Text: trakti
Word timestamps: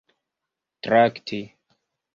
trakti 0.83 1.41